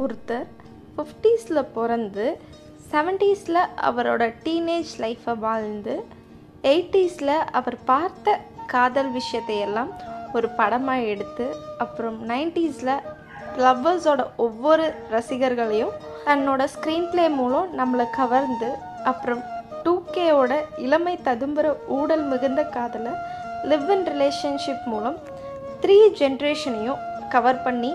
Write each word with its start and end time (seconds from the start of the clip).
ஒருத்தர் 0.00 0.46
ஃபிஃப்டீஸில் 0.94 1.68
பிறந்து 1.72 2.26
செவன்டீஸில் 2.90 3.62
அவரோட 3.88 4.22
டீனேஜ் 4.44 4.92
லைஃப்பை 4.98 5.34
வாழ்ந்து 5.38 5.94
எயிட்டிஸில் 6.64 7.36
அவர் 7.52 7.78
பார்த்த 7.84 8.38
காதல் 8.66 9.10
விஷயத்தையெல்லாம் 9.12 9.90
ஒரு 10.32 10.48
படமாக 10.50 11.08
எடுத்து 11.12 11.46
அப்புறம் 11.78 12.18
நைன்டீஸில் 12.28 12.94
லவ்வர்ஸோட 13.58 14.22
ஒவ்வொரு 14.36 14.84
ரசிகர்களையும் 15.10 15.94
தன்னோட 16.26 16.62
ஸ்க்ரீன் 16.74 17.08
ப்ளே 17.10 17.24
மூலம் 17.30 17.68
நம்மளை 17.78 18.06
கவர்ந்து 18.12 18.68
அப்புறம் 19.04 19.42
டூ 19.82 19.94
கேவோட 20.12 20.52
இளமை 20.78 21.14
ததும்புற 21.24 21.66
ஊடல் 21.90 22.24
மிகுந்த 22.24 22.62
காதலை 22.68 23.12
லிவ் 23.64 23.88
இன் 23.90 24.04
ரிலேஷன்ஷிப் 24.06 24.84
மூலம் 24.86 25.16
த்ரீ 25.80 25.96
ஜென்ரேஷனையும் 26.18 27.00
கவர் 27.28 27.62
பண்ணி 27.62 27.92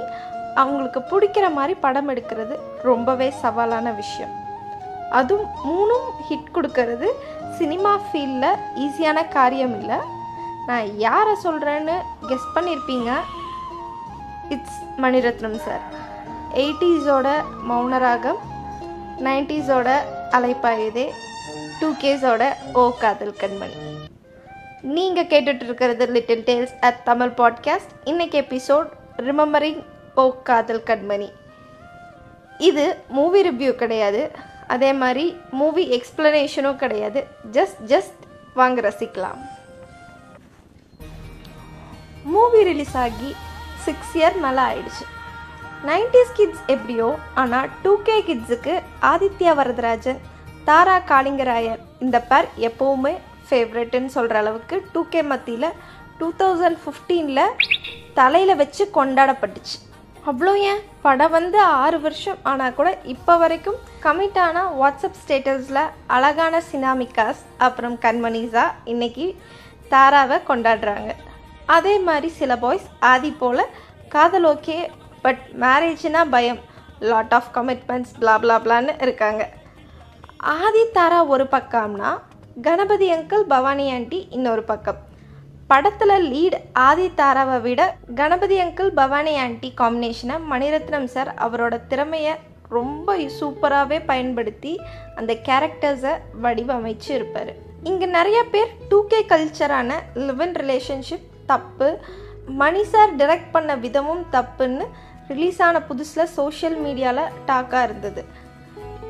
அவங்களுக்கு 0.61 0.99
பிடிக்கிற 1.11 1.45
மாதிரி 1.57 1.73
படம் 1.85 2.09
எடுக்கிறது 2.09 2.55
ரொம்பவே 2.83 3.27
சவாலான 3.43 3.95
விஷயம். 3.95 4.33
அதுவும் 5.19 5.51
மூணும் 5.65 6.07
ஹிட் 6.29 6.51
கொடுக்கறது. 6.55 7.07
சினிமா 7.57 7.91
ஃபீல்டில் 8.05 8.61
ஈஸியான 8.83 9.27
காரியம் 9.35 9.75
இல்லை. 9.79 9.97
நான் 10.67 10.87
யாரை 10.97 11.33
சொல்கிறேன்னு 11.43 11.95
கெஸ் 12.29 12.49
பண்ணியிருப்பீங்க 12.55 13.11
இட்ஸ் 14.49 14.79
மணிரத்னம் 14.97 15.59
சார் 15.65 15.85
எயிட்டிஸோட 16.63 17.27
மௌனராகம் 17.69 18.41
நைன்டிஸோட 19.27 19.89
அலைப்பாயுதே 20.37 21.05
டூ 21.79 21.87
கேஸோட 22.03 22.43
ஓ 22.73 22.83
காதல் 22.99 23.35
கண்மணி. 23.41 23.77
நீங்கள் 24.95 25.29
கேட்டுட்ருக்கிறது 25.33 26.05
little 26.15 26.45
tales 26.49 26.75
at 26.79 27.03
Tamil 27.03 27.35
podcast 27.37 27.93
இன்னைக்கு 28.03 28.39
எபிசோட் 28.41 28.89
ரிமெம்பரிங் 29.17 29.81
ஓ 30.21 30.23
காதல் 30.47 30.83
கண்மணி. 30.89 31.29
இது 32.67 32.83
மூவி 33.15 33.39
ரிவ்யூ 33.47 33.71
கிடையாது. 33.81 34.21
அதே 34.73 34.91
மாதிரி 35.01 35.25
மூவி 35.59 35.83
எக்ஸ்ப்ளனேஷனும் 35.97 36.79
கிடையாது. 36.83 37.19
ஜஸ்ட் 37.55 37.81
ஜஸ்ட் 37.91 38.21
வாங்க 38.59 38.81
ரசிக்கலாம். 38.87 39.41
மூவி 42.35 42.61
ரிலீஸ் 42.69 42.95
ஆகி 43.05 43.31
சிக்ஸ் 43.85 44.13
இயர் 44.19 44.37
மேலே 44.45 44.61
ஆயிடுச்சு. 44.69 45.05
நைன்டிஸ் 45.89 46.35
கிட்ஸ் 46.37 46.63
எப்படியோ 46.73 47.09
ஆனால் 47.41 47.67
டூ 47.83 47.93
கே 48.07 48.15
கிட்ஸுக்கு 48.29 48.75
ஆதித்யா 49.11 49.51
வரதராஜன் 49.59 50.21
தாரா 50.69 50.95
காளிங்கராயர் 51.11 51.81
இந்த 52.05 52.17
பேர் 52.29 52.47
எப்போவுமே 52.69 53.13
ஃபேவரெட்டுன்னு 53.49 54.13
சொல்கிற 54.17 54.37
அளவுக்கு 54.43 54.77
டூ 54.93 55.03
கே 55.15 55.23
மத்தியில் 55.31 55.75
டூ 56.19 56.29
தௌசண்ட் 56.41 56.79
ஃபிஃப்டீனில் 56.83 57.55
தலையில் 58.19 58.59
வச்சு 58.61 58.83
கொண்டாடப்பட்டுச்சு. 58.97 59.77
அவ்வளோ 60.29 60.51
ஏன்? 60.69 60.79
படம் 61.03 61.33
வந்து 61.35 61.57
ஆறு 61.81 61.97
வருஷம் 62.05 62.37
ஆனால் 62.49 62.75
கூட 62.77 62.89
இப்போ 63.13 63.33
வரைக்கும் 63.41 63.75
கமிட் 64.05 64.39
ஆன 64.45 64.63
வாட்ஸ்அப் 64.79 65.19
ஸ்டேட்டஸில் 65.21 65.81
அழகான 66.15 66.61
சினாமிகாஸ் 66.69 67.41
அப்புறம் 67.65 67.97
கண்மணிசா 68.05 68.63
இன்னைக்கு 68.93 69.25
தாராவை 69.91 70.37
கொண்டாடுறாங்க. 70.49 71.11
அதே 71.75 71.93
மாதிரி 72.07 72.29
சில 72.39 72.57
பாய்ஸ் 72.63 72.87
ஆதி 73.11 73.31
போல் 73.41 73.63
காதல் 74.15 74.47
ஓகே 74.53 74.77
பட் 75.25 75.43
மேரேஜ்னா 75.65 76.23
பயம். 76.35 76.61
Lot 77.11 77.35
of 77.39 77.51
commitments 77.57 78.15
blah 78.21 78.35
blah 78.43 78.57
பிளான்னு 78.65 78.95
இருக்காங்க. 79.01 79.43
ஆதி 80.59 80.83
தாரா 80.97 81.19
ஒரு 81.35 81.47
பக்கம்னா 81.55 82.11
கணபதி 82.67 83.09
அங்கிள் 83.17 83.45
பவானி 83.53 83.85
ஆண்டி 83.93 84.21
இன்னொரு 84.37 84.63
பக்கம். 84.71 84.99
படத்தில் 85.69 86.23
லீட் 86.31 86.57
ஆதி 86.87 87.05
தாராவை 87.15 87.61
விட 87.61 87.81
கணபதி 88.15 88.57
அங்கிள் 88.59 88.89
பவானி 88.89 89.37
ஆண்டி 89.37 89.73
காம்பினேஷனை 89.77 90.35
மணிரத்னம் 90.51 91.07
சார் 91.13 91.31
அவரோட 91.37 91.87
திறமையை 91.87 92.33
ரொம்ப 92.69 93.15
சூப்பராகவே 93.39 93.99
பயன்படுத்தி 94.05 94.73
அந்த 95.15 95.33
கேரக்டர்ஸை 95.47 96.13
வடிவமைச்சு 96.41 97.09
இருப்பார் 97.09 97.51
இங்கே 97.83 98.05
நிறைய 98.05 98.39
பேர் 98.43 98.71
டூ 98.89 98.99
கே 99.07 99.25
கல்ச்சரான 99.27 99.99
லிவ் 100.15 100.41
இன் 100.41 100.55
ரிலேஷன்ஷிப் 100.61 101.27
தப்பு 101.45 101.89
மணி 102.61 102.83
சார் 102.83 103.15
டிரெக்ட் 103.15 103.51
பண்ண 103.51 103.75
விதமும் 103.75 104.23
தப்புன்னு 104.31 104.87
ரிலீஸ் 105.27 105.61
ஆன 105.61 105.77
புதுசில் 105.79 106.31
சோஷியல் 106.39 106.79
மீடியாவில் 106.79 107.31
டாக்காக 107.47 107.83
இருந்தது. 107.83 108.23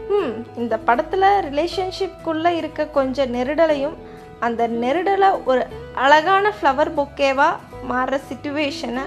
ம் 0.09 0.35
இந்த 0.55 0.77
படத்தில் 0.77 1.31
ரிலேஷன்ஷிப்குள்ளே 1.49 2.51
இருக்க 2.55 2.87
கொஞ்சம் 2.87 3.33
நெருடலையும் 3.33 3.97
அந்த 4.39 4.67
நெருடலை 4.67 5.41
ஒரு 5.43 5.65
அழகான 5.93 6.53
ஃப்ளவர் 6.61 6.91
பொக்கேவாக 6.93 7.59
மாறுற 7.89 8.19
சுச்சுவேஷனை 8.29 9.03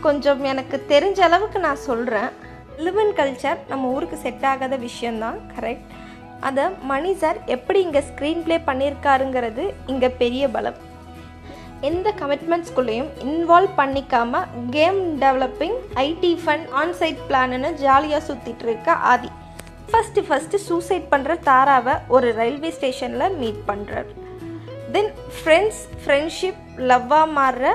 கொஞ்சம் 0.00 0.44
எனக்கு 0.44 0.84
தெரிஞ்ச 0.88 1.20
அளவுக்கு 1.20 1.58
நான் 1.58 1.76
சொல்கிறேன் 1.76 2.30
லிவன் 2.78 3.14
கல்ச்சர் 3.14 3.58
நம்ம 3.68 3.88
ஊருக்கு 3.88 4.16
செட் 4.16 4.44
ஆகாத 4.44 4.76
விஷயந்தான் 4.76 5.38
கரெக்ட் 5.52 5.92
அதை 6.40 6.64
மணி 6.82 7.14
சார் 7.14 7.38
எப்படி 7.44 7.80
இங்கே 7.80 8.00
ஸ்க்ரீன் 8.00 8.42
ப்ளே 8.42 8.56
பண்ணியிருக்காருங்கிறது 8.58 9.74
இங்கே 9.86 10.08
பெரிய 10.08 10.48
பலம். 10.48 10.74
எந்த 11.80 12.12
கமிட்மெண்ட்ஸ்குள்ளேயும் 12.20 13.08
involve 13.22 13.78
பண்ணிக்காம 13.78 14.42
game 14.70 15.18
developing 15.20 15.76
IT 15.94 16.38
fun 16.44 16.66
onsite 16.72 17.18
பிளான்னு 17.28 17.74
ஜாலியாக 17.74 18.24
சுற்றிட்டு 18.26 18.62
இருக்க 18.62 18.92
ஆதி. 18.92 19.30
ஃபஸ்ட்டு 19.92 20.20
ஃபஸ்ட்டு 20.28 20.54
சூசைட் 20.54 21.10
பண்ணுற 21.10 21.38
தாராவை 21.44 21.94
ஒரு 22.08 22.32
ரயில்வே 22.32 22.70
ஸ்டேஷனில் 22.70 23.36
மீட் 23.36 23.62
பண்ணுறார் 23.66 24.08
தென் 24.94 25.12
ஃப்ரெண்ட்ஸ் 25.36 25.82
ஃப்ரெண்ட்ஷிப் 26.02 26.60
லவ்வாக 26.90 27.26
மாறுற 27.38 27.66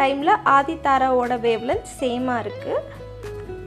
டைமில் 0.00 0.32
ஆதித்தாராவோட 0.56 1.34
வேவ்லன் 1.46 1.84
சேமாக 1.98 2.42
இருக்குது 2.44 2.84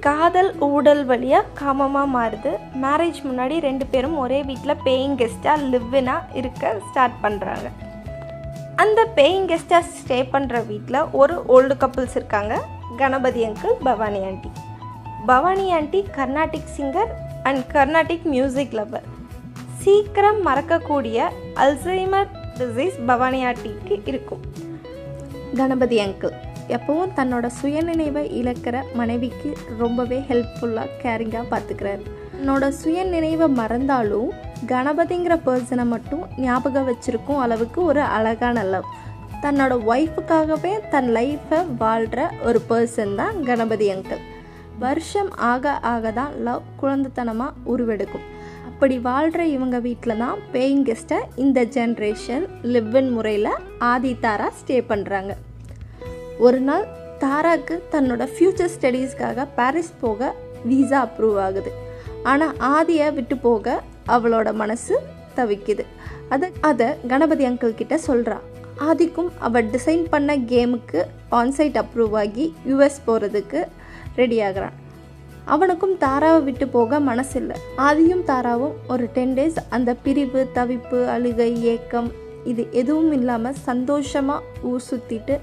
காதல் 0.05 0.51
ஊடல் 0.67 1.03
வழியாக 1.09 1.51
காமமாக 1.59 2.13
மாறுது. 2.15 2.51
மேரேஜ் 2.83 3.19
முன்னாடி 3.27 3.55
ரெண்டு 3.67 3.85
பேரும் 3.91 4.17
ஒரே 4.23 4.39
வீட்டில் 4.49 4.81
பேயிங் 4.87 5.15
கெஸ்ட்டாக 5.21 5.65
லிவ்வினாக 5.71 6.37
இருக்க 6.39 6.73
ஸ்டார்ட் 6.89 7.17
பண்ணுறாங்க 7.23 7.69
அந்த 8.83 8.99
பேயிங் 9.17 9.47
கெஸ்ட்டாக 9.51 9.89
ஸ்டே 9.97 10.19
பண்ணுற 10.33 10.61
வீட்டில் 10.71 10.99
ஒரு 11.21 11.35
ஓல்டு 11.55 11.75
கப்புள்ஸ் 11.83 12.15
இருக்காங்க. 12.19 12.53
Ganapathi 13.01 13.41
uncle 13.47 13.75
Bhavani 13.87 14.21
aunty 14.29 14.51
Bhavani 15.29 15.65
aunty 15.77 15.99
Carnatic 16.17 16.73
singer 16.75 17.11
and 17.49 17.61
Carnatic 17.75 18.25
music 18.35 18.75
lover 18.79 19.07
சீக்கிரம் 19.83 20.39
மறக்கக்கூடிய 20.47 21.27
அல்சைமர் 21.63 22.29
டிசீஸ் 22.59 22.97
பவானி 23.09 23.39
ஆண்டிக்கு 23.49 23.95
இருக்கும். 24.11 24.41
கணபதி 25.59 25.97
அங்கிள் 26.05 26.33
எப்பவும் 26.75 27.13
தன்னோட 27.17 27.45
சுயநினைவை 27.59 28.23
இழக்கிற 28.39 28.81
மனைவிக்கு 28.99 29.49
ரொம்பவே 29.77 30.19
ஹெல்ப்ஃபுல்லாக 30.29 30.97
கேரிங்காக 31.03 31.45
பார்த்துக்கிறார் 31.53 32.01
தன்னோட 32.33 32.65
சுயநினைவை 32.81 33.47
மறந்தாலும் 33.59 34.29
கணபதிங்கிற 34.71 35.35
பர்சனை 35.47 35.85
மட்டும் 35.85 36.23
ஞாபகம் 36.37 36.89
வச்சிருக்கும் 36.89 37.41
அளவுக்கு 37.45 37.83
ஒரு 37.83 38.01
அழகான 38.17 38.63
லவ் 38.73 38.89
தன்னோட 39.43 39.73
ஒய்ஃபுக்காகவே 39.91 40.73
தன் 40.93 41.09
லைஃப்பை 41.17 41.59
வாழ்கிற 41.83 42.29
ஒரு 42.43 42.61
பர்சன் 42.69 43.15
தான் 43.15 43.37
கணபதி 43.43 43.87
அங்கிள் 43.95 44.23
வருஷம் 44.79 45.31
ஆக 45.51 45.71
ஆக 45.93 46.11
தான் 46.11 46.33
லவ் 46.47 46.67
குழந்தைத்தனமாக 46.81 47.57
உருவெடுக்கும். 47.65 48.27
அப்படி 48.79 48.97
வாழ்கிற 49.07 49.45
இவங்க 49.45 49.77
வீட்டில் 49.85 50.21
தான் 50.21 50.37
பேயிங் 50.51 50.83
கெஸ்ட்டை 50.87 51.17
இந்த 51.43 51.59
ஜென்ரேஷன் 51.75 52.45
லிவ்வின் 52.73 53.09
முறையில் 53.15 53.49
ஆதி 53.87 54.11
தாரா 54.21 54.47
ஸ்டே 54.59 54.77
பண்ணுறாங்க 54.91 55.31
ஒரு 56.45 56.59
நாள் 56.67 56.85
தாராக்கு 57.23 57.75
தன்னோட 57.93 58.25
ஃப்யூச்சர் 58.33 58.71
ஸ்டடீஸ்க்காக 58.75 59.47
பாரிஸ் 59.57 59.91
போக 60.03 60.31
வீசா 60.69 60.99
அப்ரூவ் 61.07 61.39
ஆகுது. 61.47 61.71
ஆனால் 62.23 62.55
ஆதியை 62.75 63.13
விட்டு 63.17 63.37
போக 63.37 63.75
அவளோட 64.15 64.53
மனசு 64.53 64.95
தவிக்குது. 65.39 65.85
அதை 66.35 66.49
அதை 66.69 66.89
கணபதி 67.13 67.45
அங்கிள் 67.51 67.79
கிட்ட 67.81 67.97
சொல்கிறா 68.07 68.39
ஆதிக்கும் 68.89 69.31
அவள் 69.39 69.71
டிசைன் 69.75 70.05
பண்ண 70.15 70.37
கேமுக்கு 70.53 71.01
ஆன்சைட் 71.41 71.79
அப்ரூவ் 71.83 72.15
ஆகி 72.23 72.47
யூஎஸ் 72.69 73.05
போகிறதுக்கு 73.09 73.61
ரெடி 74.21 74.39
ஆகிறான். 74.49 74.77
அவனுக்கும் 75.53 75.95
தாராவை 76.03 76.41
விட்டு 76.47 76.65
போக 76.75 76.99
மனசில்லை. 77.09 77.57
ஆதியும் 77.87 78.23
தாராவும் 78.29 78.75
ஒரு 78.93 79.05
டென் 79.15 79.35
டேஸ் 79.37 79.59
அந்த 79.75 79.89
பிரிவு 80.05 80.41
தவிப்பு 80.57 80.99
அழுகை 81.15 81.51
ஏக்கம் 81.73 82.09
இது 82.51 82.63
எதுவும் 82.81 83.11
இல்லாமல் 83.17 83.57
சந்தோஷமாக 83.67 84.45
ஊர் 84.69 84.85
சுற்றிட்டு 84.89 85.35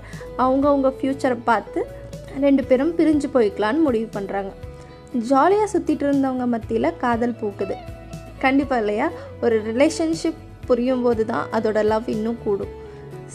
அவங்கவுங்க 0.45 0.91
ஃப்யூச்சரை 0.99 1.39
பார்த்து 1.51 1.81
ரெண்டு 2.45 2.63
பேரும் 2.69 2.95
பிரிஞ்சு 2.99 3.29
போய்க்கலான்னு 3.35 3.87
முடிவு 3.87 4.09
பண்ணுறாங்க 4.17 4.53
ஜாலியாக 5.29 5.69
சுற்றிட்டு 5.75 6.05
இருந்தவங்க 6.09 6.47
மத்தியில் 6.55 6.97
காதல் 7.03 7.39
பூக்குது. 7.41 7.77
கண்டிப்பாக 8.45 8.83
இல்லையா? 8.83 9.07
ஒரு 9.45 9.57
ரிலேஷன்ஷிப் 9.69 10.41
புரியும் 10.69 11.05
போது 11.05 11.25
தான் 11.33 11.47
அதோட 11.57 11.79
லவ் 11.93 12.09
இன்னும் 12.15 12.41
கூடும். 12.45 12.73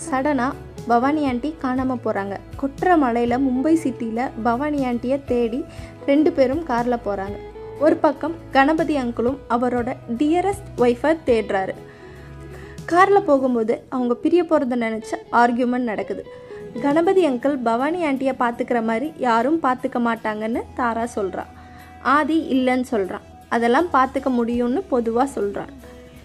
சடனாக 0.03 0.59
பவானி 0.89 1.21
ஆண்டி 1.29 1.49
காணாமல் 1.63 2.03
போகிறாங்க 2.03 2.35
கொட்டுற 2.61 2.97
மழையில் 2.97 3.43
மும்பை 3.45 3.73
சிட்டியில் 3.83 4.31
பவானி 4.43 4.79
ஆண்டியை 4.89 5.17
தேடி 5.25 5.59
ரெண்டு 6.05 6.31
பேரும் 6.31 6.63
காரில் 6.63 7.03
போகிறாங்க 7.05 7.37
ஒரு 7.79 7.95
பக்கம் 7.97 8.35
கணபதி 8.55 8.95
அங்கிளும் 9.03 9.39
அவரோட 9.49 9.89
டியரஸ்ட் 10.17 10.69
ஒய்ஃபை 10.77 11.11
தேடுறாரு. 11.27 11.73
காரில் 12.85 13.27
போகும்போது 13.29 13.73
அவங்க 13.89 14.13
பிரிய 14.13 14.41
போகிறத 14.43 14.77
நினச்ச 14.85 15.11
ஆர்கியூமெண்ட் 15.41 15.89
நடக்குது. 15.91 16.23
கணபதி 16.83 17.23
அங்கிள் 17.29 17.55
பவானி 17.67 17.99
ஆண்டியை 18.09 18.33
பார்த்துக்கிற 18.43 18.79
மாதிரி 18.89 19.07
யாரும் 19.17 19.59
பார்த்துக்க 19.65 19.99
மாட்டாங்கன்னு 20.07 20.61
தாரா 20.75 21.05
சொல்கிறா 21.15 21.45
ஆதி 22.15 22.37
இல்லைன்னு 22.55 22.87
சொல்கிறான் 22.93 23.25
அதெல்லாம் 23.49 23.89
பார்த்துக்க 23.93 24.29
முடியும்னு 24.37 24.81
பொதுவாக 24.93 25.27
சொல்கிறான் 25.37 25.71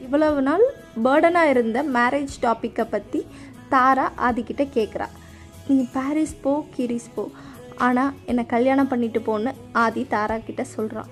இவ்வளவு 0.04 0.42
நாள் 0.42 0.64
பேர்டனாக 1.04 1.52
இருந்த 1.54 1.78
மேரேஜ் 1.96 2.34
டாப்பிக்கை 2.42 2.84
பற்றி 2.90 3.20
தாரா 3.68 4.06
ஆதிக்கிட்ட 4.26 4.64
கேட்குறா 4.76 5.06
நீ 5.68 5.82
பாரிஸ் 5.94 6.34
போ 6.42 6.52
கிரிஸ் 6.74 7.12
போ. 7.14 7.22
ஆனால் 7.86 8.12
என்னை 8.30 8.46
கல்யாணம் 8.46 8.90
பண்ணிட்டு 8.90 9.20
போன்னு 9.28 9.50
ஆதி 9.84 10.02
தாரா 10.14 10.36
கிட்ட 10.46 10.64
சொல்கிறான் 10.64 11.10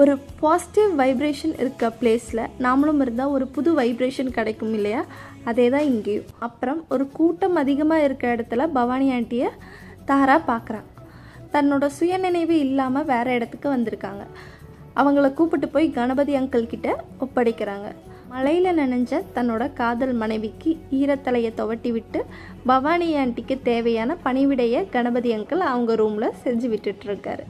ஒரு 0.00 0.12
பாசிட்டிவ் 0.40 0.90
வைப்ரேஷன் 1.00 1.54
இருக்க 1.62 1.90
பிளேஸில் 2.00 2.42
நாமளும் 2.64 3.00
இருந்தால் 3.00 3.34
ஒரு 3.36 3.46
புது 3.46 3.70
வைப்ரேஷன் 3.80 4.34
கிடைக்கும் 4.38 4.74
இல்லையா? 4.78 5.02
அதே 5.44 5.66
தான் 5.74 5.86
இங்கேயும். 5.92 6.26
அப்புறம் 6.46 6.80
ஒரு 6.88 7.04
கூட்டம் 7.18 7.56
அதிகமாக 7.62 8.04
இருக்க 8.04 8.34
இடத்துல 8.36 8.66
பவானி 8.78 9.08
ஆண்டியை 9.18 9.48
தாரா 10.10 10.36
பார்க்குறான் 10.50 10.86
தன்னோட 11.54 11.86
சுயநினைவு 11.98 12.58
இல்லாமல் 12.58 13.08
வேறு 13.12 13.34
இடத்துக்கு 13.34 13.68
வந்திருக்காங்க. 13.76 14.24
அவங்கள 15.00 15.28
கூப்பிட்டு 15.34 15.68
போய் 15.68 15.88
கணபதி 15.90 16.34
அங்கிள் 16.36 16.72
கிட்ட 16.72 16.88
ஒப்படைக்கிறாங்க. 17.24 17.88
மழையில் 18.30 18.76
நனைஞ்ச 18.78 19.18
தன்னோட 19.34 19.64
காதல் 19.72 20.14
மனைவிக்கு 20.22 20.70
ஈரத்தலையை 20.98 21.50
துவட்டி 21.58 21.90
விட்டு 21.92 22.20
பவானி 22.66 23.08
ஆண்டிக்கு 23.16 23.54
தேவையான 23.62 24.16
பணிவிடையை 24.24 24.80
கணபதி 24.90 25.30
அங்கிள் 25.36 25.62
அவங்க 25.72 25.94
ரூமில் 25.94 26.36
செஞ்சு 26.44 26.68
விட்டுட்ருக்காரு 26.72 27.44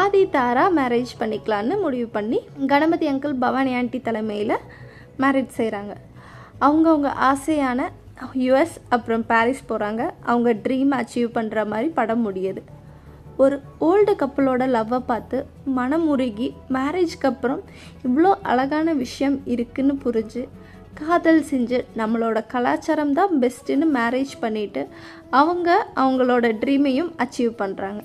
ஆதி 0.00 0.22
தாரா 0.36 0.64
மேரேஜ் 0.78 1.12
பண்ணிக்கலான்னு 1.20 1.76
முடிவு 1.80 2.08
பண்ணி 2.08 2.38
கணபதி 2.66 3.08
அங்கிள் 3.08 3.34
பவானி 3.44 3.74
ஆண்டி 3.74 4.00
தலைமையில் 4.00 4.56
மேரேஜ் 5.22 5.58
செய்கிறாங்க 5.58 5.94
அவங்கவுங்க 6.60 7.10
ஆசையான 7.30 7.90
யுஎஸ் 8.44 8.76
அப்புறம் 8.88 9.26
பாரிஸ் 9.26 9.68
போகிறாங்க 9.68 10.02
அவங்க 10.30 10.50
ட்ரீம் 10.64 10.94
அச்சீவ் 11.00 11.30
பண்ணுற 11.34 11.66
மாதிரி 11.66 11.88
படம் 11.98 12.24
முடியுது. 12.26 12.62
ஒரு 13.36 13.56
ஓல்டு 13.80 14.12
கப்பலோட 14.20 14.62
லவ்வை 14.74 14.98
பார்த்து 15.06 15.38
மனம் 15.78 16.06
உருகி 16.08 16.48
மேரேஜ்க்கு 16.72 17.26
அப்புறம் 17.30 17.62
இவ்வளோ 18.08 18.30
அழகான 18.42 18.92
விஷயம் 18.94 19.36
இருக்குன்னு 19.44 19.94
புரிஞ்சு 20.04 20.42
காதல் 20.94 21.40
செஞ்சு 21.50 21.78
நம்மளோட 21.96 22.38
கலாச்சாரம் 22.46 23.12
தான் 23.12 23.32
பெஸ்ட்டுன்னு 23.42 23.86
மேரேஜ் 23.96 24.34
பண்ணிட்டு 24.40 24.82
அவங்க 25.30 25.86
அவங்களோட 26.02 26.48
ட்ரீமையும் 26.62 27.10
அச்சீவ் 27.24 27.54
பண்ணுறாங்க 27.62 28.02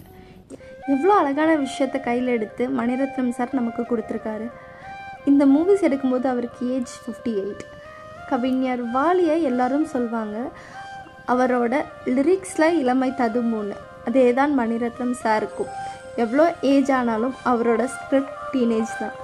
எவ்வளோ 0.94 1.14
அழகான 1.14 1.52
விஷயத்த 1.58 1.98
கையில் 2.00 2.28
எடுத்து 2.28 2.64
மணிரத்னம் 2.80 3.36
சார் 3.38 3.52
நமக்கு 3.52 3.82
கொடுத்துருக்காரு. 3.82 4.48
இந்த 5.26 5.46
மூவிஸ் 5.46 5.86
எடுக்கும்போது 5.88 6.28
அவருக்கு 6.32 6.64
ஏஜ் 6.76 6.96
ஃபிஃப்டி 7.02 7.34
எயிட் 7.44 7.64
கவிஞர் 8.30 8.82
வாலியை 8.96 9.42
எல்லாரும் 9.42 9.88
சொல்வாங்க 9.94 10.38
அவரோட 11.28 11.74
லிரிக்ஸில் 12.16 12.78
இளமை 12.82 13.12
ததும்புன்னு. 13.22 13.78
அதே 14.06 14.34
தான் 14.34 14.60
மணிரத்னம் 14.60 15.16
சாருக்கும். 15.24 15.72
எவ்வளோ 16.16 16.54
ஏஜ் 16.62 16.92
ஆனாலும் 16.92 17.36
அவரோட 17.46 17.84
ஸ்கிரிப்ட் 17.86 18.34
டீனேஜ் 18.54 18.98
தான். 19.00 19.16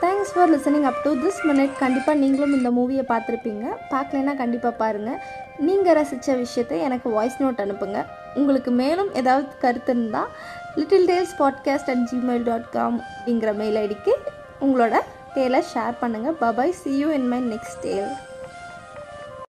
Thanks 0.00 0.32
for 0.34 0.50
listening 0.54 0.82
up 0.82 1.02
to 1.02 1.14
this 1.14 1.40
minute 1.46 1.78
கண்டிப்பாக 1.78 2.18
நீங்களும் 2.18 2.52
இந்த 2.52 2.70
மூவியை 2.70 3.04
பார்த்துருப்பீங்க. 3.08 3.64
பார்க்கலைன்னா 3.90 4.36
கண்டிப்பாக 4.36 4.74
பாருங்கள் 4.74 5.18
நீங்கள் 5.58 5.96
ரசித்த 5.96 6.36
விஷயத்தை 6.36 6.80
எனக்கு 6.80 7.10
வாய்ஸ் 7.10 7.42
நோட் 7.42 7.62
அனுப்புங்க. 7.64 8.04
உங்களுக்கு 8.34 8.70
மேலும் 8.70 9.14
ஏதாவது 9.14 9.48
கருத்து 9.58 9.92
இருந்தால் 9.92 10.28
little 10.76 11.06
tales 11.06 11.36
podcast 11.38 11.90
at 11.90 12.06
Gmail 12.12 12.42
dot 12.42 12.70
com 12.70 13.00
அப்படிங்கிற 13.00 13.54
மெயில் 13.54 13.76
ஐடிக்கு 13.76 14.14
உங்களோட 14.60 15.00
டேலை 15.34 15.62
ஷேர் 15.74 16.00
பண்ணுங்கள் 16.00 16.38
bye bye 16.40 16.70
see 16.70 16.98
you 16.98 17.08
in 17.08 17.28
my 17.28 17.40
next 17.40 17.82
tale 17.82 18.27